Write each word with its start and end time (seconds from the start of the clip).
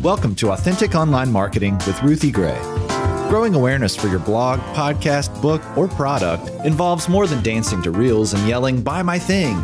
Welcome 0.00 0.36
to 0.36 0.52
Authentic 0.52 0.94
Online 0.94 1.32
Marketing 1.32 1.74
with 1.86 2.00
Ruthie 2.04 2.30
Gray. 2.30 2.58
Growing 3.28 3.56
awareness 3.56 3.96
for 3.96 4.06
your 4.06 4.20
blog, 4.20 4.60
podcast, 4.76 5.42
book, 5.42 5.60
or 5.76 5.88
product 5.88 6.48
involves 6.64 7.08
more 7.08 7.26
than 7.26 7.42
dancing 7.42 7.82
to 7.82 7.90
reels 7.90 8.32
and 8.32 8.46
yelling, 8.46 8.80
Buy 8.80 9.02
my 9.02 9.18
thing. 9.18 9.60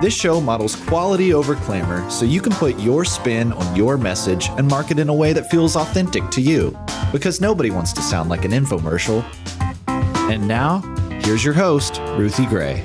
This 0.00 0.14
show 0.14 0.40
models 0.40 0.74
quality 0.74 1.32
over 1.32 1.54
clamor 1.54 2.08
so 2.10 2.24
you 2.24 2.40
can 2.40 2.52
put 2.52 2.76
your 2.80 3.04
spin 3.04 3.52
on 3.52 3.76
your 3.76 3.96
message 3.96 4.48
and 4.50 4.66
market 4.66 4.98
in 4.98 5.08
a 5.08 5.14
way 5.14 5.32
that 5.32 5.48
feels 5.48 5.76
authentic 5.76 6.28
to 6.30 6.40
you. 6.40 6.76
Because 7.12 7.40
nobody 7.40 7.70
wants 7.70 7.92
to 7.92 8.02
sound 8.02 8.30
like 8.30 8.44
an 8.44 8.50
infomercial. 8.50 9.24
And 10.28 10.48
now, 10.48 10.80
here's 11.22 11.44
your 11.44 11.54
host, 11.54 12.00
Ruthie 12.16 12.46
Gray. 12.46 12.84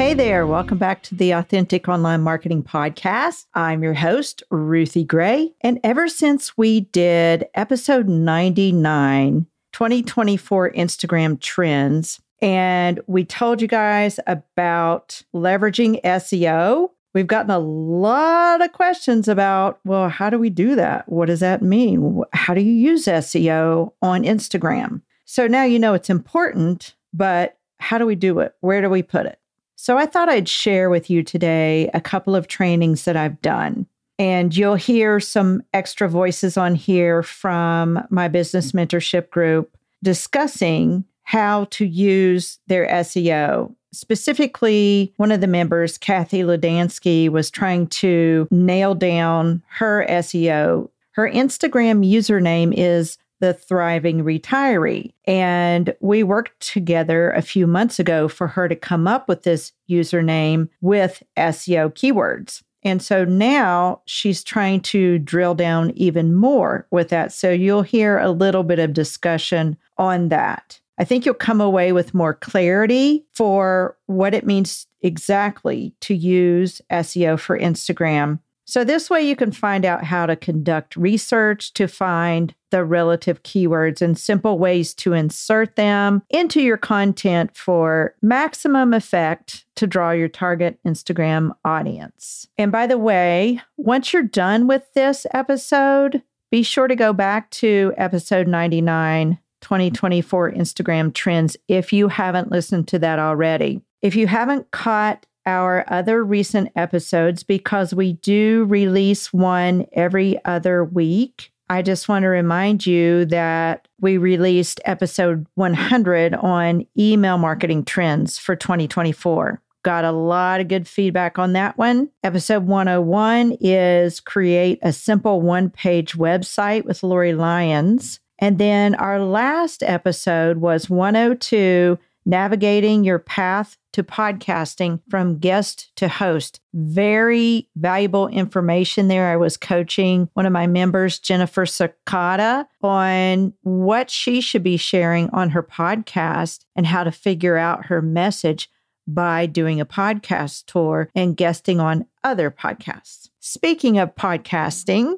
Hey 0.00 0.14
there, 0.14 0.46
welcome 0.46 0.78
back 0.78 1.02
to 1.02 1.14
the 1.14 1.32
Authentic 1.32 1.86
Online 1.86 2.22
Marketing 2.22 2.62
Podcast. 2.62 3.44
I'm 3.52 3.82
your 3.82 3.92
host, 3.92 4.42
Ruthie 4.50 5.04
Gray. 5.04 5.52
And 5.60 5.78
ever 5.84 6.08
since 6.08 6.56
we 6.56 6.80
did 6.80 7.44
episode 7.54 8.08
99, 8.08 9.46
2024 9.74 10.70
Instagram 10.70 11.38
trends, 11.38 12.18
and 12.40 12.98
we 13.08 13.26
told 13.26 13.60
you 13.60 13.68
guys 13.68 14.18
about 14.26 15.20
leveraging 15.34 16.00
SEO, 16.02 16.88
we've 17.12 17.26
gotten 17.26 17.50
a 17.50 17.58
lot 17.58 18.62
of 18.62 18.72
questions 18.72 19.28
about, 19.28 19.80
well, 19.84 20.08
how 20.08 20.30
do 20.30 20.38
we 20.38 20.48
do 20.48 20.76
that? 20.76 21.06
What 21.10 21.26
does 21.26 21.40
that 21.40 21.60
mean? 21.60 22.22
How 22.32 22.54
do 22.54 22.62
you 22.62 22.72
use 22.72 23.04
SEO 23.04 23.92
on 24.00 24.22
Instagram? 24.22 25.02
So 25.26 25.46
now 25.46 25.64
you 25.64 25.78
know 25.78 25.92
it's 25.92 26.08
important, 26.08 26.94
but 27.12 27.58
how 27.80 27.98
do 27.98 28.06
we 28.06 28.14
do 28.14 28.38
it? 28.38 28.54
Where 28.60 28.80
do 28.80 28.88
we 28.88 29.02
put 29.02 29.26
it? 29.26 29.39
So 29.82 29.96
I 29.96 30.04
thought 30.04 30.28
I'd 30.28 30.46
share 30.46 30.90
with 30.90 31.08
you 31.08 31.22
today 31.22 31.88
a 31.94 32.02
couple 32.02 32.36
of 32.36 32.48
trainings 32.48 33.06
that 33.06 33.16
I've 33.16 33.40
done. 33.40 33.86
And 34.18 34.54
you'll 34.54 34.74
hear 34.74 35.20
some 35.20 35.62
extra 35.72 36.06
voices 36.06 36.58
on 36.58 36.74
here 36.74 37.22
from 37.22 37.98
my 38.10 38.28
business 38.28 38.72
mentorship 38.72 39.30
group 39.30 39.74
discussing 40.02 41.06
how 41.22 41.64
to 41.70 41.86
use 41.86 42.58
their 42.66 42.86
SEO. 42.88 43.74
Specifically, 43.90 45.14
one 45.16 45.32
of 45.32 45.40
the 45.40 45.46
members, 45.46 45.96
Kathy 45.96 46.42
Ludansky, 46.42 47.30
was 47.30 47.50
trying 47.50 47.86
to 47.86 48.48
nail 48.50 48.94
down 48.94 49.62
her 49.70 50.04
SEO. 50.10 50.90
Her 51.12 51.26
Instagram 51.26 52.06
username 52.06 52.74
is 52.76 53.16
the 53.40 53.54
thriving 53.54 54.22
retiree. 54.22 55.12
And 55.24 55.94
we 56.00 56.22
worked 56.22 56.60
together 56.60 57.30
a 57.32 57.42
few 57.42 57.66
months 57.66 57.98
ago 57.98 58.28
for 58.28 58.46
her 58.46 58.68
to 58.68 58.76
come 58.76 59.08
up 59.08 59.28
with 59.28 59.42
this 59.42 59.72
username 59.90 60.68
with 60.80 61.22
SEO 61.36 61.92
keywords. 61.92 62.62
And 62.82 63.02
so 63.02 63.24
now 63.24 64.00
she's 64.06 64.42
trying 64.42 64.80
to 64.82 65.18
drill 65.18 65.54
down 65.54 65.90
even 65.92 66.34
more 66.34 66.86
with 66.90 67.10
that. 67.10 67.32
So 67.32 67.50
you'll 67.50 67.82
hear 67.82 68.18
a 68.18 68.30
little 68.30 68.62
bit 68.62 68.78
of 68.78 68.92
discussion 68.92 69.76
on 69.98 70.28
that. 70.28 70.80
I 70.98 71.04
think 71.04 71.24
you'll 71.24 71.34
come 71.34 71.60
away 71.60 71.92
with 71.92 72.14
more 72.14 72.34
clarity 72.34 73.24
for 73.32 73.96
what 74.06 74.34
it 74.34 74.46
means 74.46 74.86
exactly 75.02 75.94
to 76.00 76.14
use 76.14 76.80
SEO 76.90 77.38
for 77.38 77.58
Instagram 77.58 78.38
so, 78.70 78.84
this 78.84 79.10
way 79.10 79.20
you 79.20 79.34
can 79.34 79.50
find 79.50 79.84
out 79.84 80.04
how 80.04 80.26
to 80.26 80.36
conduct 80.36 80.94
research 80.94 81.72
to 81.72 81.88
find 81.88 82.54
the 82.70 82.84
relative 82.84 83.42
keywords 83.42 84.00
and 84.00 84.16
simple 84.16 84.60
ways 84.60 84.94
to 84.94 85.12
insert 85.12 85.74
them 85.74 86.22
into 86.30 86.62
your 86.62 86.76
content 86.76 87.56
for 87.56 88.14
maximum 88.22 88.94
effect 88.94 89.64
to 89.74 89.88
draw 89.88 90.12
your 90.12 90.28
target 90.28 90.78
Instagram 90.86 91.50
audience. 91.64 92.46
And 92.56 92.70
by 92.70 92.86
the 92.86 92.96
way, 92.96 93.60
once 93.76 94.12
you're 94.12 94.22
done 94.22 94.68
with 94.68 94.84
this 94.94 95.26
episode, 95.34 96.22
be 96.52 96.62
sure 96.62 96.86
to 96.86 96.94
go 96.94 97.12
back 97.12 97.50
to 97.50 97.92
episode 97.96 98.46
99 98.46 99.36
2024 99.62 100.52
Instagram 100.52 101.12
trends 101.12 101.56
if 101.66 101.92
you 101.92 102.06
haven't 102.06 102.52
listened 102.52 102.86
to 102.86 103.00
that 103.00 103.18
already. 103.18 103.82
If 104.00 104.14
you 104.14 104.28
haven't 104.28 104.70
caught 104.70 105.26
our 105.46 105.84
other 105.88 106.24
recent 106.24 106.70
episodes 106.76 107.42
because 107.42 107.94
we 107.94 108.14
do 108.14 108.64
release 108.68 109.32
one 109.32 109.86
every 109.92 110.42
other 110.44 110.84
week. 110.84 111.52
I 111.68 111.82
just 111.82 112.08
want 112.08 112.24
to 112.24 112.28
remind 112.28 112.84
you 112.84 113.26
that 113.26 113.86
we 114.00 114.16
released 114.18 114.80
episode 114.84 115.46
100 115.54 116.34
on 116.34 116.84
email 116.98 117.38
marketing 117.38 117.84
trends 117.84 118.38
for 118.38 118.56
2024. 118.56 119.62
Got 119.82 120.04
a 120.04 120.12
lot 120.12 120.60
of 120.60 120.68
good 120.68 120.86
feedback 120.86 121.38
on 121.38 121.52
that 121.54 121.78
one. 121.78 122.10
Episode 122.22 122.64
101 122.64 123.56
is 123.60 124.20
create 124.20 124.78
a 124.82 124.92
simple 124.92 125.40
one 125.40 125.70
page 125.70 126.14
website 126.14 126.84
with 126.84 127.02
Lori 127.02 127.32
Lyons. 127.34 128.20
And 128.40 128.58
then 128.58 128.94
our 128.96 129.20
last 129.20 129.82
episode 129.82 130.58
was 130.58 130.90
102 130.90 131.98
navigating 132.24 133.04
your 133.04 133.18
path 133.18 133.76
to 133.92 134.02
podcasting 134.02 135.00
from 135.08 135.38
guest 135.38 135.90
to 135.96 136.08
host. 136.08 136.60
Very 136.74 137.68
valuable 137.76 138.28
information 138.28 139.08
there. 139.08 139.28
I 139.28 139.36
was 139.36 139.56
coaching 139.56 140.28
one 140.34 140.46
of 140.46 140.52
my 140.52 140.66
members, 140.66 141.18
Jennifer 141.18 141.64
Sakata, 141.64 142.66
on 142.82 143.52
what 143.62 144.10
she 144.10 144.40
should 144.40 144.62
be 144.62 144.76
sharing 144.76 145.28
on 145.30 145.50
her 145.50 145.62
podcast 145.62 146.64
and 146.76 146.86
how 146.86 147.04
to 147.04 147.10
figure 147.10 147.56
out 147.56 147.86
her 147.86 148.00
message 148.00 148.70
by 149.06 149.46
doing 149.46 149.80
a 149.80 149.86
podcast 149.86 150.66
tour 150.66 151.10
and 151.14 151.36
guesting 151.36 151.80
on 151.80 152.06
other 152.22 152.50
podcasts. 152.50 153.28
Speaking 153.40 153.98
of 153.98 154.14
podcasting, 154.14 155.14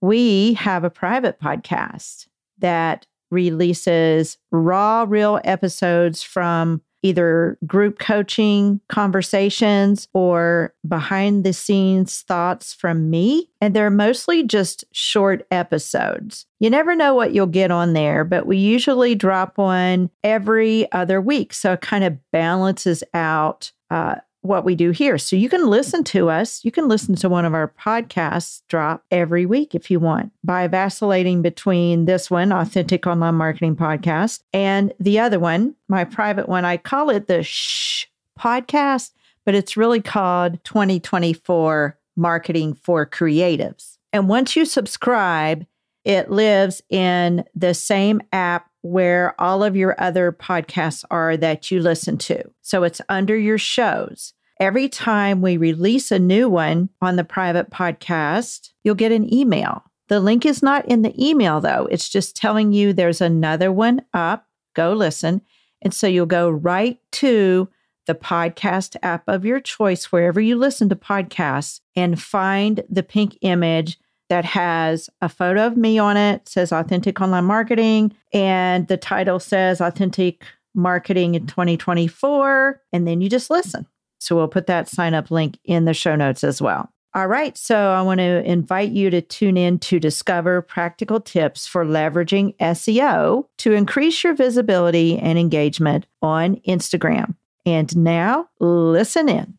we 0.00 0.54
have 0.54 0.84
a 0.84 0.90
private 0.90 1.40
podcast 1.40 2.26
that 2.58 3.06
releases 3.32 4.38
raw, 4.52 5.04
real 5.08 5.40
episodes 5.44 6.22
from 6.22 6.82
either 7.02 7.58
group 7.66 7.98
coaching 7.98 8.80
conversations 8.88 10.06
or 10.14 10.72
behind 10.86 11.42
the 11.44 11.52
scenes 11.52 12.20
thoughts 12.22 12.72
from 12.72 13.10
me. 13.10 13.48
And 13.60 13.74
they're 13.74 13.90
mostly 13.90 14.44
just 14.44 14.84
short 14.92 15.46
episodes. 15.50 16.46
You 16.60 16.70
never 16.70 16.94
know 16.94 17.14
what 17.14 17.32
you'll 17.32 17.46
get 17.46 17.72
on 17.72 17.92
there, 17.92 18.24
but 18.24 18.46
we 18.46 18.56
usually 18.56 19.14
drop 19.16 19.58
one 19.58 20.10
every 20.22 20.90
other 20.92 21.20
week. 21.20 21.52
So 21.52 21.72
it 21.72 21.80
kind 21.80 22.04
of 22.04 22.18
balances 22.30 23.02
out 23.12 23.72
uh, 23.90 24.16
what 24.42 24.64
we 24.64 24.74
do 24.74 24.90
here. 24.90 25.18
So 25.18 25.36
you 25.36 25.48
can 25.48 25.68
listen 25.68 26.04
to 26.04 26.28
us. 26.28 26.64
You 26.64 26.70
can 26.70 26.88
listen 26.88 27.14
to 27.16 27.28
one 27.28 27.44
of 27.44 27.54
our 27.54 27.72
podcasts 27.80 28.62
drop 28.68 29.04
every 29.10 29.46
week 29.46 29.74
if 29.74 29.90
you 29.90 29.98
want 29.98 30.32
by 30.44 30.66
vacillating 30.66 31.42
between 31.42 32.04
this 32.04 32.30
one, 32.30 32.52
Authentic 32.52 33.06
Online 33.06 33.36
Marketing 33.36 33.76
Podcast, 33.76 34.42
and 34.52 34.92
the 35.00 35.18
other 35.18 35.38
one, 35.38 35.76
my 35.88 36.04
private 36.04 36.48
one. 36.48 36.64
I 36.64 36.76
call 36.76 37.10
it 37.10 37.28
the 37.28 37.42
Shh 37.42 38.06
podcast, 38.38 39.12
but 39.44 39.54
it's 39.54 39.76
really 39.76 40.00
called 40.00 40.62
2024 40.64 41.98
Marketing 42.16 42.74
for 42.74 43.06
Creatives. 43.06 43.98
And 44.12 44.28
once 44.28 44.56
you 44.56 44.64
subscribe, 44.64 45.66
it 46.04 46.30
lives 46.30 46.82
in 46.90 47.44
the 47.54 47.74
same 47.74 48.20
app 48.32 48.68
where 48.82 49.40
all 49.40 49.62
of 49.62 49.76
your 49.76 49.94
other 50.00 50.32
podcasts 50.32 51.04
are 51.10 51.36
that 51.36 51.70
you 51.70 51.80
listen 51.80 52.18
to. 52.18 52.42
So 52.62 52.82
it's 52.82 53.00
under 53.08 53.36
your 53.36 53.58
shows. 53.58 54.34
Every 54.60 54.88
time 54.88 55.40
we 55.40 55.56
release 55.56 56.10
a 56.10 56.18
new 56.18 56.48
one 56.48 56.88
on 57.00 57.16
the 57.16 57.24
private 57.24 57.70
podcast, 57.70 58.70
you'll 58.84 58.94
get 58.94 59.12
an 59.12 59.32
email. 59.32 59.84
The 60.08 60.20
link 60.20 60.44
is 60.44 60.62
not 60.62 60.86
in 60.86 61.02
the 61.02 61.14
email, 61.18 61.60
though. 61.60 61.88
It's 61.90 62.08
just 62.08 62.36
telling 62.36 62.72
you 62.72 62.92
there's 62.92 63.20
another 63.20 63.72
one 63.72 64.02
up. 64.12 64.46
Go 64.74 64.92
listen. 64.92 65.42
And 65.80 65.94
so 65.94 66.06
you'll 66.06 66.26
go 66.26 66.50
right 66.50 66.98
to 67.12 67.68
the 68.06 68.14
podcast 68.14 68.96
app 69.02 69.22
of 69.28 69.44
your 69.44 69.60
choice, 69.60 70.10
wherever 70.10 70.40
you 70.40 70.56
listen 70.56 70.88
to 70.88 70.96
podcasts, 70.96 71.80
and 71.94 72.20
find 72.20 72.82
the 72.88 73.02
pink 73.02 73.38
image 73.42 73.98
that 74.32 74.46
has 74.46 75.10
a 75.20 75.28
photo 75.28 75.66
of 75.66 75.76
me 75.76 75.98
on 75.98 76.16
it, 76.16 76.48
says 76.48 76.72
Authentic 76.72 77.20
Online 77.20 77.44
Marketing, 77.44 78.14
and 78.32 78.88
the 78.88 78.96
title 78.96 79.38
says 79.38 79.78
Authentic 79.78 80.42
Marketing 80.74 81.34
in 81.34 81.46
2024. 81.46 82.80
And 82.94 83.06
then 83.06 83.20
you 83.20 83.28
just 83.28 83.50
listen. 83.50 83.86
So 84.20 84.34
we'll 84.34 84.48
put 84.48 84.68
that 84.68 84.88
sign 84.88 85.12
up 85.12 85.30
link 85.30 85.58
in 85.66 85.84
the 85.84 85.92
show 85.92 86.16
notes 86.16 86.44
as 86.44 86.62
well. 86.62 86.88
All 87.14 87.26
right, 87.26 87.58
so 87.58 87.76
I 87.76 88.00
want 88.00 88.20
to 88.20 88.42
invite 88.50 88.92
you 88.92 89.10
to 89.10 89.20
tune 89.20 89.58
in 89.58 89.78
to 89.80 90.00
discover 90.00 90.62
practical 90.62 91.20
tips 91.20 91.66
for 91.66 91.84
leveraging 91.84 92.56
SEO 92.56 93.44
to 93.58 93.72
increase 93.74 94.24
your 94.24 94.32
visibility 94.32 95.18
and 95.18 95.38
engagement 95.38 96.06
on 96.22 96.56
Instagram. 96.66 97.34
And 97.66 97.94
now, 97.94 98.48
listen 98.60 99.28
in. 99.28 99.58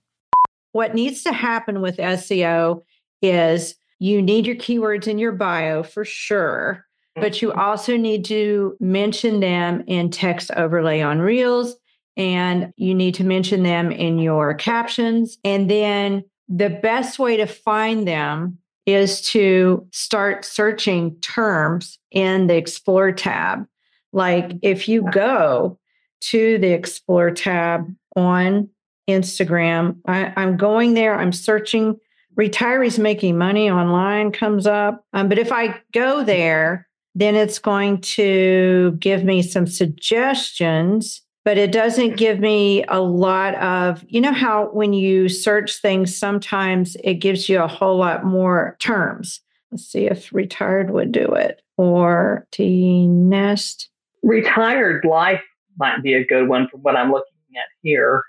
What 0.71 0.95
needs 0.95 1.21
to 1.25 1.31
happen 1.31 1.79
with 1.79 1.97
SEO 1.97 2.81
is 3.21 3.75
you 4.03 4.21
need 4.21 4.45
your 4.45 4.57
keywords 4.57 5.07
in 5.07 5.17
your 5.17 5.31
bio 5.31 5.81
for 5.81 6.03
sure, 6.03 6.85
but 7.15 7.41
you 7.41 7.51
mm-hmm. 7.51 7.59
also 7.59 7.95
need 7.95 8.25
to 8.25 8.75
mention 8.81 9.39
them 9.39 9.81
in 9.87 10.09
text 10.09 10.51
overlay 10.57 10.99
on 10.99 11.19
Reels 11.19 11.77
and 12.17 12.73
you 12.75 12.93
need 12.93 13.15
to 13.15 13.23
mention 13.23 13.63
them 13.63 13.93
in 13.93 14.19
your 14.19 14.55
captions. 14.55 15.37
And 15.45 15.71
then 15.71 16.25
the 16.49 16.69
best 16.69 17.17
way 17.17 17.37
to 17.37 17.45
find 17.45 18.05
them 18.05 18.57
is 18.85 19.21
to 19.29 19.87
start 19.93 20.43
searching 20.43 21.15
terms 21.21 21.97
in 22.11 22.47
the 22.47 22.57
Explore 22.57 23.13
tab. 23.13 23.65
Like 24.11 24.51
if 24.61 24.89
you 24.89 25.09
go 25.11 25.79
to 26.23 26.57
the 26.57 26.73
Explore 26.73 27.31
tab 27.31 27.87
on 28.17 28.67
Instagram, 29.09 29.95
I, 30.05 30.33
am 30.35 30.57
going 30.57 30.93
there, 30.93 31.17
I'm 31.17 31.31
searching 31.31 31.95
retirees 32.35 32.99
making 32.99 33.37
money 33.37 33.69
online 33.69 34.31
comes 34.31 34.67
up. 34.67 35.05
Um, 35.13 35.29
but 35.29 35.39
if 35.39 35.51
I 35.51 35.79
go 35.91 36.23
there, 36.23 36.87
then 37.15 37.35
it's 37.35 37.59
going 37.59 38.01
to 38.01 38.95
give 38.99 39.23
me 39.23 39.41
some 39.41 39.67
suggestions 39.67 41.23
but 41.45 41.57
it 41.57 41.71
doesn't 41.71 42.15
give 42.15 42.39
me 42.39 42.85
a 42.87 43.01
lot 43.01 43.55
of, 43.55 44.03
you 44.07 44.21
know, 44.21 44.31
how 44.31 44.69
when 44.71 44.93
you 44.93 45.27
search 45.27 45.81
things, 45.81 46.15
sometimes 46.15 46.95
it 47.03 47.15
gives 47.15 47.49
you 47.49 47.61
a 47.61 47.67
whole 47.67 47.97
lot 47.97 48.25
more 48.25 48.77
terms. 48.79 49.41
Let's 49.71 49.85
see 49.85 50.05
if 50.05 50.31
retired 50.31 50.91
would 50.91 51.11
do 51.11 51.25
it 51.33 51.61
or 51.75 52.47
T 52.51 53.07
nest. 53.07 53.89
Retired 54.21 55.03
life 55.03 55.43
might 55.77 56.01
be 56.01 56.13
a 56.13 56.25
good 56.25 56.47
one 56.47 56.69
from 56.69 56.81
what 56.81 56.95
I'm 56.95 57.11
looking 57.11 57.33
at 57.55 57.67
here. 57.81 58.23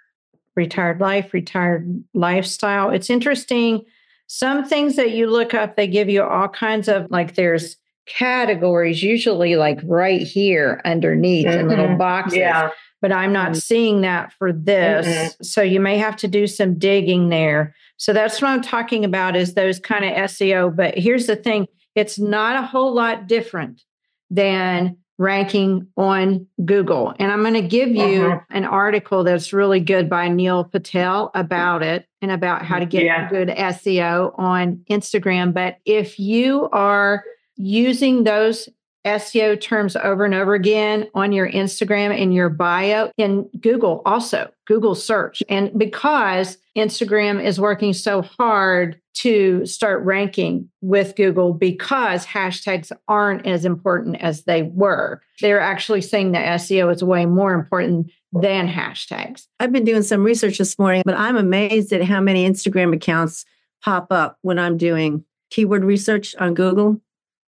Retired 0.57 1.01
life, 1.01 1.33
retired 1.33 2.03
lifestyle. 2.15 2.91
It's 2.91 3.11
interesting. 3.11 3.85
Some 4.27 4.65
things 4.65 4.97
that 4.97 5.13
you 5.13 5.27
look 5.29 5.55
up, 5.55 5.77
they 5.77 5.87
give 5.87 6.09
you 6.09 6.23
all 6.23 6.49
kinds 6.49 6.89
of 6.89 7.11
like 7.11 7.35
there's 7.35 7.77
categories, 8.07 9.03
usually 9.03 9.57
like 9.57 9.81
right 9.85 10.21
here 10.21 10.81
underneath 10.85 11.47
mm-hmm. 11.47 11.61
in 11.61 11.69
little 11.69 11.87
mm-hmm. 11.87 11.99
boxes. 11.99 12.39
Yeah 12.39 12.71
but 13.05 13.13
I'm 13.13 13.35
not 13.35 13.51
mm-hmm. 13.51 13.59
seeing 13.59 14.01
that 14.01 14.33
for 14.33 14.51
this. 14.51 15.07
Mm-hmm. 15.07 15.43
So 15.43 15.61
you 15.61 15.79
may 15.79 15.99
have 15.99 16.17
to 16.17 16.27
do 16.27 16.47
some 16.47 16.79
digging 16.79 17.29
there. 17.29 17.75
So 17.99 18.15
that's 18.15 18.41
what 18.41 18.49
I'm 18.49 18.63
talking 18.63 19.05
about 19.05 19.37
is 19.37 19.53
those 19.53 19.79
kind 19.79 20.07
of 20.07 20.13
SEO. 20.13 20.75
But 20.75 20.97
here's 20.97 21.27
the 21.27 21.37
thing 21.37 21.67
it's 21.95 22.19
not 22.19 22.57
a 22.57 22.67
whole 22.67 22.95
lot 22.95 23.27
different 23.27 23.83
than 24.31 24.97
ranking 25.19 25.87
on 25.97 26.47
Google. 26.65 27.15
And 27.19 27.31
I'm 27.31 27.43
going 27.43 27.55
to 27.55 27.63
give 27.63 27.91
you 27.91 28.27
uh-huh. 28.27 28.41
an 28.51 28.65
article 28.65 29.23
that's 29.23 29.53
really 29.53 29.81
good 29.81 30.11
by 30.11 30.29
Neil 30.29 30.65
Patel 30.65 31.31
about 31.35 31.83
it 31.83 32.09
and 32.21 32.31
about 32.31 32.65
how 32.65 32.79
to 32.79 32.87
get 32.87 33.05
yeah. 33.05 33.29
good 33.29 33.49
SEO 33.49 34.37
on 34.39 34.85
Instagram. 34.91 35.53
But 35.55 35.79
if 35.85 36.19
you 36.19 36.69
are 36.71 37.23
using 37.57 38.25
those 38.25 38.69
SEO 39.05 39.61
terms 39.61 39.97
over 39.97 40.25
and 40.25 40.35
over 40.35 40.55
again 40.55 41.09
on 41.15 41.33
your 41.33 41.51
Instagram 41.51 42.19
and 42.21 42.33
your 42.33 42.49
bio 42.49 43.11
in 43.19 43.49
Google 43.61 44.03
also, 44.07 44.51
Google 44.67 44.95
search. 44.95 45.43
And 45.49 45.71
because 45.79 46.59
Instagram 46.77 47.43
is 47.43 47.61
working 47.61 47.93
so 47.93 48.23
hard 48.23 49.01
to 49.15 49.65
start 49.65 50.03
ranking 50.05 50.69
with 50.81 51.15
Google 51.17 51.55
because 51.55 52.27
hashtags 52.27 52.91
aren't 53.07 53.47
as 53.47 53.65
important 53.65 54.17
as 54.17 54.43
they 54.43 54.63
were. 54.63 55.23
They're 55.41 55.61
actually 55.61 56.01
saying 56.01 56.33
that 56.33 56.61
SEO 56.61 56.93
is 56.93 57.05
way 57.05 57.25
more 57.27 57.55
important 57.55 58.11
than 58.33 58.69
hashtags. 58.69 59.47
I've 59.61 59.73
been 59.73 59.85
doing 59.85 60.03
some 60.03 60.25
research 60.25 60.59
this 60.59 60.79
morning, 60.79 61.03
but 61.05 61.15
I'm 61.15 61.37
amazed 61.37 61.93
at 61.93 62.03
how 62.03 62.21
many 62.21 62.49
Instagram 62.49 62.95
accounts 62.95 63.45
pop 63.85 64.09
up 64.11 64.39
when 64.43 64.59
I'm 64.59 64.77
doing 64.77 65.25
keyword 65.51 65.85
research 65.85 66.35
on 66.37 66.55
Google. 66.55 67.01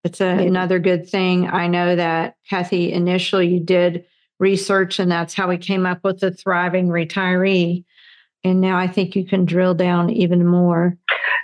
It's 0.06 0.20
a, 0.20 0.46
another 0.46 0.78
good 0.78 1.08
thing. 1.08 1.48
I 1.48 1.66
know 1.66 1.96
that 1.96 2.36
Kathy 2.48 2.92
initially 2.92 3.48
you 3.48 3.58
did 3.58 4.04
research, 4.38 5.00
and 5.00 5.10
that's 5.10 5.34
how 5.34 5.48
we 5.48 5.58
came 5.58 5.84
up 5.84 6.04
with 6.04 6.20
the 6.20 6.30
thriving 6.30 6.86
retiree. 6.86 7.84
And 8.44 8.60
now 8.60 8.78
I 8.78 8.86
think 8.86 9.16
you 9.16 9.26
can 9.26 9.44
drill 9.44 9.74
down 9.74 10.10
even 10.10 10.46
more. 10.46 10.96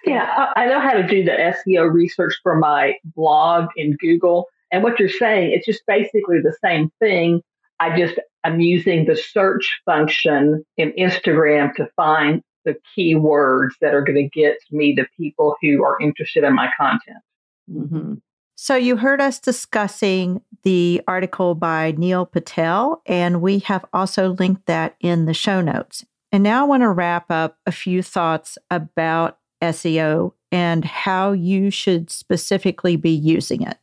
Yeah, 0.06 0.53
I 0.55 0.67
know 0.67 0.79
how 0.79 0.93
to 0.93 1.05
do 1.05 1.25
the 1.25 1.55
SEO 1.67 1.93
research 1.93 2.35
for 2.44 2.55
my 2.55 2.94
blog 3.17 3.69
in 3.76 3.97
Google. 3.97 4.47
And 4.70 4.85
what 4.85 5.00
you're 5.00 5.09
saying, 5.09 5.50
it's 5.50 5.67
just 5.67 5.82
basically 5.88 6.38
the 6.41 6.56
same 6.62 6.88
thing. 7.00 7.43
I 7.81 7.99
just 7.99 8.20
am 8.44 8.61
using 8.61 9.06
the 9.06 9.17
search 9.17 9.81
function 9.85 10.64
in 10.76 10.93
Instagram 10.93 11.75
to 11.75 11.88
find 11.97 12.43
the 12.64 12.76
keywords 12.97 13.70
that 13.81 13.93
are 13.93 14.03
going 14.03 14.23
to 14.23 14.41
get 14.41 14.59
me 14.70 14.94
the 14.97 15.06
people 15.17 15.56
who 15.61 15.82
are 15.82 16.00
interested 16.00 16.44
in 16.44 16.55
my 16.55 16.70
content. 16.79 17.19
Mm-hmm. 17.69 18.14
So, 18.54 18.76
you 18.76 18.96
heard 18.96 19.20
us 19.20 19.38
discussing 19.38 20.43
the 20.62 21.02
article 21.08 21.54
by 21.54 21.94
Neil 21.96 22.26
Patel, 22.26 23.02
and 23.06 23.40
we 23.40 23.60
have 23.60 23.84
also 23.93 24.31
linked 24.31 24.66
that 24.66 24.94
in 25.00 25.25
the 25.25 25.34
show 25.34 25.60
notes. 25.60 26.04
And 26.31 26.43
now 26.43 26.62
I 26.62 26.69
want 26.69 26.82
to 26.82 26.90
wrap 26.90 27.31
up 27.31 27.58
a 27.66 27.72
few 27.72 28.02
thoughts 28.02 28.58
about 28.70 29.38
SEO 29.62 30.32
and 30.50 30.84
how 30.84 31.32
you 31.32 31.70
should 31.70 32.10
specifically 32.10 32.96
be 32.96 33.10
using 33.10 33.62
it. 33.62 33.78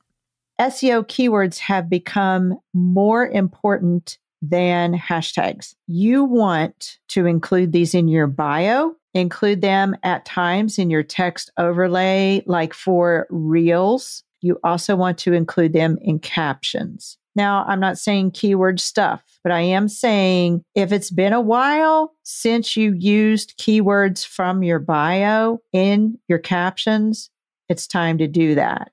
SEO 0.60 1.06
keywords 1.06 1.60
have 1.60 1.90
become 1.90 2.60
more 2.74 3.28
important 3.28 4.18
than 4.42 4.94
hashtags. 4.94 5.76
You 5.88 6.24
want 6.24 7.00
to 7.10 7.26
include 7.26 7.72
these 7.72 7.94
in 7.94 8.08
your 8.08 8.28
bio, 8.28 8.96
include 9.14 9.62
them 9.62 9.96
at 10.04 10.26
times 10.26 10.78
in 10.78 10.90
your 10.90 11.04
text 11.04 11.52
overlay, 11.58 12.44
like 12.46 12.74
for 12.74 13.28
Reels 13.30 14.24
you 14.42 14.60
also 14.64 14.96
want 14.96 15.18
to 15.20 15.34
include 15.34 15.74
them 15.74 15.98
in 16.02 16.20
captions. 16.20 17.18
Now, 17.36 17.64
I'm 17.68 17.80
not 17.80 17.98
saying 17.98 18.32
keyword 18.32 18.80
stuff, 18.80 19.24
but 19.44 19.52
I 19.52 19.62
am 19.62 19.88
saying 19.88 20.64
if 20.76 20.92
it's 20.92 21.12
been 21.12 21.34
a 21.34 21.42
while 21.42 22.14
since 22.24 22.76
you 22.76 22.94
used 22.94 23.58
keywords 23.58 24.26
from 24.26 24.64
your 24.64 24.80
bio 24.80 25.60
in 25.72 26.18
your 26.28 26.40
captions, 26.40 27.30
it's 27.70 27.88
time 27.88 28.18
to 28.18 28.28
do 28.28 28.56
that 28.56 28.92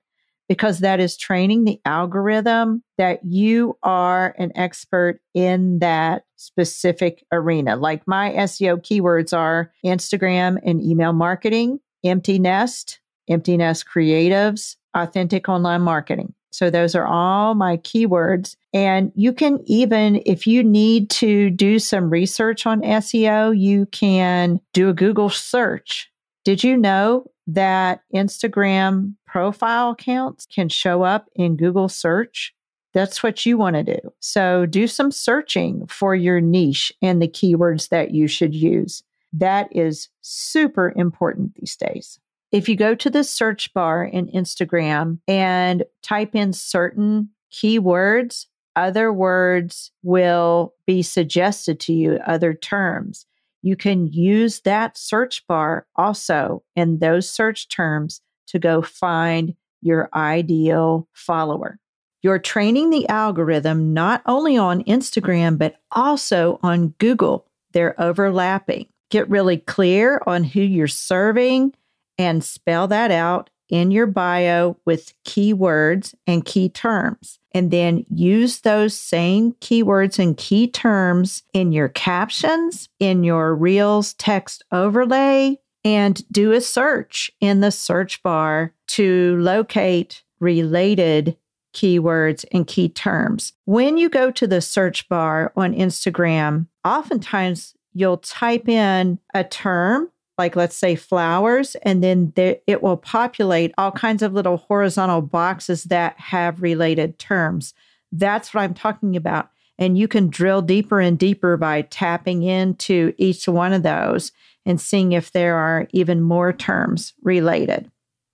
because 0.48 0.78
that 0.78 1.00
is 1.00 1.16
training 1.16 1.64
the 1.64 1.80
algorithm 1.84 2.82
that 2.98 3.24
you 3.24 3.76
are 3.82 4.34
an 4.38 4.52
expert 4.54 5.20
in 5.34 5.80
that 5.80 6.24
specific 6.36 7.24
arena. 7.32 7.76
Like 7.76 8.06
my 8.06 8.30
SEO 8.32 8.80
keywords 8.80 9.36
are 9.36 9.72
Instagram 9.84 10.58
and 10.64 10.82
email 10.82 11.12
marketing, 11.12 11.80
empty 12.04 12.38
nest, 12.38 13.00
empty 13.28 13.56
nest 13.56 13.84
creatives, 13.92 14.76
authentic 14.94 15.48
online 15.48 15.82
marketing. 15.82 16.34
So 16.50 16.70
those 16.70 16.94
are 16.94 17.06
all 17.06 17.54
my 17.54 17.76
keywords. 17.78 18.56
And 18.72 19.12
you 19.14 19.34
can 19.34 19.60
even, 19.66 20.22
if 20.24 20.46
you 20.46 20.64
need 20.64 21.10
to 21.10 21.50
do 21.50 21.78
some 21.78 22.08
research 22.08 22.66
on 22.66 22.80
SEO, 22.80 23.58
you 23.58 23.84
can 23.86 24.60
do 24.72 24.88
a 24.88 24.94
Google 24.94 25.28
search. 25.28 26.10
Did 26.46 26.64
you 26.64 26.78
know 26.78 27.26
that 27.46 28.00
Instagram 28.14 29.16
profile 29.26 29.90
accounts 29.90 30.46
can 30.46 30.70
show 30.70 31.02
up 31.02 31.28
in 31.34 31.56
Google 31.56 31.90
search? 31.90 32.54
That's 32.94 33.22
what 33.22 33.44
you 33.44 33.58
want 33.58 33.76
to 33.76 33.82
do. 33.82 33.98
So 34.20 34.64
do 34.64 34.86
some 34.86 35.10
searching 35.10 35.86
for 35.88 36.14
your 36.14 36.40
niche 36.40 36.90
and 37.02 37.20
the 37.20 37.28
keywords 37.28 37.90
that 37.90 38.12
you 38.12 38.26
should 38.26 38.54
use. 38.54 39.02
That 39.34 39.68
is 39.72 40.08
super 40.22 40.94
important 40.96 41.54
these 41.56 41.76
days. 41.76 42.18
If 42.52 42.68
you 42.68 42.76
go 42.76 42.94
to 42.94 43.10
the 43.10 43.24
search 43.24 43.72
bar 43.74 44.04
in 44.04 44.28
Instagram 44.28 45.18
and 45.26 45.84
type 46.02 46.34
in 46.34 46.52
certain 46.52 47.30
keywords, 47.52 48.46
other 48.76 49.12
words 49.12 49.90
will 50.02 50.74
be 50.86 51.02
suggested 51.02 51.80
to 51.80 51.92
you, 51.92 52.18
other 52.26 52.54
terms. 52.54 53.26
You 53.62 53.74
can 53.74 54.06
use 54.06 54.60
that 54.60 54.96
search 54.96 55.46
bar 55.46 55.86
also 55.96 56.62
in 56.76 56.98
those 56.98 57.28
search 57.28 57.68
terms 57.68 58.20
to 58.48 58.58
go 58.58 58.80
find 58.80 59.54
your 59.82 60.08
ideal 60.14 61.08
follower. 61.14 61.78
You're 62.22 62.38
training 62.38 62.90
the 62.90 63.08
algorithm 63.08 63.92
not 63.92 64.22
only 64.26 64.56
on 64.56 64.84
Instagram, 64.84 65.58
but 65.58 65.76
also 65.92 66.60
on 66.62 66.88
Google. 66.98 67.46
They're 67.72 68.00
overlapping. 68.00 68.86
Get 69.10 69.28
really 69.30 69.58
clear 69.58 70.20
on 70.26 70.44
who 70.44 70.60
you're 70.60 70.88
serving 70.88 71.72
and 72.18 72.42
spell 72.42 72.88
that 72.88 73.10
out 73.10 73.50
in 73.68 73.90
your 73.90 74.06
bio 74.06 74.76
with 74.84 75.12
keywords 75.24 76.14
and 76.26 76.44
key 76.44 76.68
terms. 76.68 77.38
And 77.52 77.70
then 77.70 78.04
use 78.10 78.60
those 78.60 78.96
same 78.96 79.52
keywords 79.54 80.18
and 80.18 80.36
key 80.36 80.68
terms 80.68 81.42
in 81.52 81.72
your 81.72 81.88
captions, 81.88 82.88
in 83.00 83.24
your 83.24 83.54
Reels 83.54 84.14
text 84.14 84.64
overlay, 84.70 85.58
and 85.84 86.22
do 86.30 86.52
a 86.52 86.60
search 86.60 87.30
in 87.40 87.60
the 87.60 87.70
search 87.70 88.22
bar 88.22 88.72
to 88.88 89.36
locate 89.40 90.22
related 90.38 91.36
keywords 91.72 92.44
and 92.52 92.66
key 92.66 92.88
terms. 92.88 93.52
When 93.64 93.98
you 93.98 94.08
go 94.08 94.30
to 94.30 94.46
the 94.46 94.60
search 94.60 95.08
bar 95.08 95.52
on 95.56 95.74
Instagram, 95.74 96.66
oftentimes 96.84 97.74
you'll 97.92 98.18
type 98.18 98.68
in 98.68 99.18
a 99.34 99.44
term 99.44 100.10
like 100.38 100.56
let's 100.56 100.76
say 100.76 100.94
flowers, 100.94 101.76
and 101.82 102.02
then 102.02 102.32
there, 102.36 102.56
it 102.66 102.82
will 102.82 102.96
populate 102.96 103.72
all 103.78 103.92
kinds 103.92 104.22
of 104.22 104.32
little 104.32 104.58
horizontal 104.58 105.22
boxes 105.22 105.84
that 105.84 106.18
have 106.18 106.62
related 106.62 107.18
terms. 107.18 107.74
That's 108.12 108.52
what 108.52 108.62
I'm 108.62 108.74
talking 108.74 109.16
about. 109.16 109.50
And 109.78 109.98
you 109.98 110.08
can 110.08 110.28
drill 110.28 110.62
deeper 110.62 111.00
and 111.00 111.18
deeper 111.18 111.56
by 111.56 111.82
tapping 111.82 112.42
into 112.42 113.12
each 113.18 113.46
one 113.46 113.72
of 113.72 113.82
those 113.82 114.32
and 114.64 114.80
seeing 114.80 115.12
if 115.12 115.32
there 115.32 115.56
are 115.56 115.86
even 115.92 116.22
more 116.22 116.52
terms 116.52 117.14
related. 117.22 117.90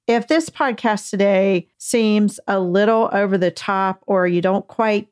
If 0.07 0.29
this 0.29 0.49
podcast 0.51 1.11
today 1.11 1.69
seems 1.79 2.41
a 2.49 2.59
little 2.59 3.09
over 3.13 3.39
the 3.39 3.51
top 3.51 4.03
or 4.07 4.27
you 4.27 4.41
don't 4.41 4.67
quite 4.67 5.09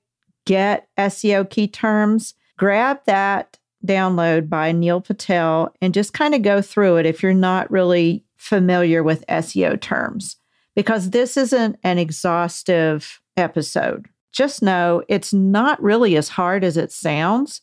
get 0.47 0.89
SEO 0.99 1.49
key 1.49 1.69
terms, 1.69 2.35
grab 2.57 3.01
that 3.07 3.59
download 3.87 4.49
by 4.49 4.73
Neil 4.73 5.01
Patel 5.01 5.75
and 5.81 5.95
just 5.95 6.13
kind 6.13 6.35
of 6.35 6.43
go 6.43 6.61
through 6.61 6.97
it 6.97 7.07
if 7.07 7.23
you're 7.23 7.35
not 7.35 7.71
really 7.71 8.25
familiar 8.37 9.03
with 9.03 9.27
SEO 9.27 9.81
terms, 9.81 10.37
because 10.75 11.11
this 11.11 11.37
isn't 11.37 11.79
an 11.83 11.99
exhaustive 11.99 13.21
episode. 13.37 14.07
Just 14.33 14.63
know 14.63 15.03
it's 15.09 15.33
not 15.33 15.83
really 15.83 16.17
as 16.17 16.29
hard 16.29 16.65
as 16.65 16.77
it 16.77 16.93
sounds. 16.93 17.63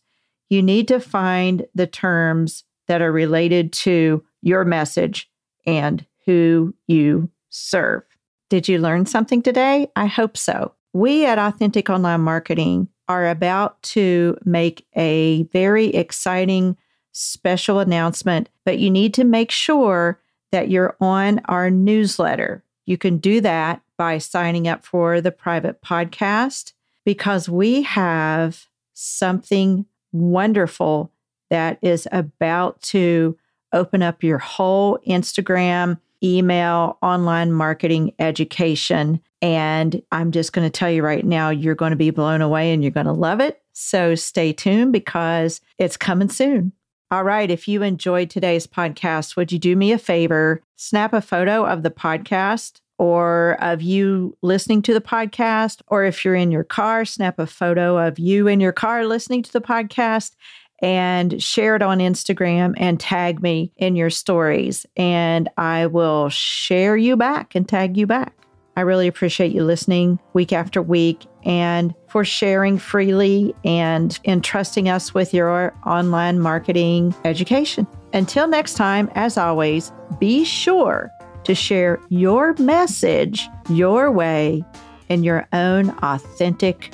You 0.50 0.62
need 0.62 0.88
to 0.90 1.00
find 1.00 1.66
the 1.76 1.88
terms 1.88 2.64
that 2.88 3.02
are 3.02 3.12
related 3.12 3.74
to 3.74 4.24
your 4.42 4.66
message 4.66 5.30
and 5.66 6.06
who 6.26 6.74
you 6.88 7.30
serve. 7.50 8.04
Did 8.50 8.68
you 8.68 8.80
learn 8.80 9.06
something 9.06 9.42
today? 9.42 9.90
I 9.96 10.06
hope 10.06 10.38
so. 10.38 10.74
We 10.94 11.26
at 11.26 11.40
Authentic 11.40 11.90
Online 11.90 12.22
Marketing 12.22 12.88
are 13.08 13.28
about 13.28 13.82
to 13.82 14.38
make 14.44 14.86
a 14.96 15.44
very 15.54 15.88
exciting 15.88 16.78
special 17.12 17.80
announcement, 17.80 18.50
but 18.66 18.80
you 18.80 18.90
need 18.90 19.14
to 19.16 19.24
make 19.24 19.52
sure 19.52 20.20
that 20.52 20.70
you're 20.70 20.96
on 21.00 21.42
our 21.46 21.70
newsletter. 21.70 22.64
You 22.86 22.98
can 22.98 23.18
do 23.18 23.42
that 23.42 23.82
by 23.98 24.18
signing 24.18 24.68
up 24.68 24.86
for 24.86 25.20
the 25.20 25.32
private 25.32 25.82
podcast 25.82 26.74
because 27.06 27.50
we 27.50 27.82
have 27.84 28.68
something 28.94 29.86
wonderful 30.12 31.12
that 31.50 31.80
is 31.82 32.08
about 32.12 32.82
to 32.82 33.38
open 33.74 34.02
up 34.02 34.24
your 34.24 34.38
whole 34.38 35.00
Instagram, 35.08 36.00
email, 36.24 36.98
online 37.02 37.52
marketing 37.52 38.14
education. 38.20 39.22
And 39.42 40.02
I'm 40.12 40.32
just 40.32 40.54
going 40.54 40.66
to 40.66 40.72
tell 40.72 40.90
you 40.90 41.04
right 41.04 41.26
now, 41.26 41.50
you're 41.50 41.76
going 41.76 41.92
to 41.92 41.98
be 41.98 42.10
blown 42.10 42.42
away 42.42 42.74
and 42.74 42.84
you're 42.84 42.92
going 42.92 43.06
to 43.06 43.12
love 43.12 43.40
it. 43.40 43.62
So 43.74 44.16
stay 44.16 44.54
tuned 44.54 44.94
because 44.94 45.62
it's 45.78 45.98
coming 45.98 46.30
soon. 46.30 46.72
All 47.10 47.24
right. 47.24 47.50
If 47.50 47.68
you 47.68 47.84
enjoyed 47.84 48.30
today's 48.30 48.68
podcast, 48.68 49.36
would 49.36 49.52
you 49.52 49.60
do 49.60 49.76
me 49.76 49.92
a 49.92 49.98
favor? 49.98 50.62
Snap 50.76 51.14
a 51.14 51.22
photo 51.22 51.66
of 51.66 51.84
the 51.84 51.92
podcast 51.92 52.82
or 53.00 53.58
of 53.62 53.82
you 53.82 54.36
listening 54.42 54.82
to 54.82 54.94
the 54.94 55.02
podcast. 55.02 55.82
Or 55.88 56.04
if 56.04 56.26
you're 56.26 56.36
in 56.36 56.52
your 56.52 56.64
car, 56.64 57.06
snap 57.06 57.40
a 57.40 57.48
photo 57.48 57.98
of 57.98 58.20
you 58.20 58.48
in 58.48 58.60
your 58.60 58.74
car 58.74 59.06
listening 59.06 59.44
to 59.44 59.54
the 59.54 59.62
podcast 59.62 60.36
and 60.82 61.42
share 61.42 61.76
it 61.76 61.82
on 61.82 62.00
Instagram 62.00 62.74
and 62.78 63.00
tag 63.00 63.42
me 63.42 63.72
in 63.78 63.96
your 63.96 64.10
stories. 64.10 64.86
And 64.96 65.50
I 65.58 65.88
will 65.88 66.30
share 66.30 66.98
you 66.98 67.16
back 67.16 67.56
and 67.56 67.68
tag 67.68 67.98
you 67.98 68.08
back. 68.08 68.34
I 68.76 68.82
really 68.82 69.08
appreciate 69.08 69.52
you 69.52 69.64
listening 69.64 70.20
week 70.34 70.54
after 70.54 70.84
week 70.84 71.26
and 71.44 71.96
for 72.10 72.24
sharing 72.24 72.78
freely 72.78 73.56
and 73.66 74.20
entrusting 74.26 74.88
us 74.88 75.16
with 75.16 75.34
your 75.34 75.74
online 75.84 76.40
marketing 76.40 77.16
education. 77.26 77.88
Until 78.14 78.48
next 78.48 78.76
time, 78.76 79.10
as 79.16 79.36
always, 79.36 79.92
be 80.20 80.46
sure 80.46 81.10
to 81.46 81.56
share 81.56 82.00
your 82.10 82.54
message 82.60 83.50
your 83.70 84.12
way 84.12 84.64
in 85.10 85.24
your 85.24 85.48
own 85.54 85.90
authentic 86.04 86.94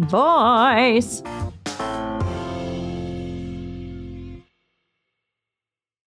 voice. 0.00 1.22